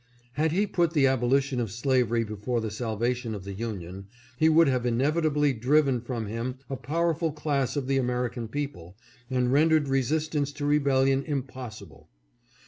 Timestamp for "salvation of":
2.71-3.43